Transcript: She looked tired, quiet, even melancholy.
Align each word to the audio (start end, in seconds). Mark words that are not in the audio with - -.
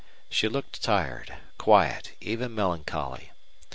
She 0.31 0.47
looked 0.49 0.81
tired, 0.81 1.31
quiet, 1.59 2.13
even 2.21 2.55
melancholy. 2.55 3.33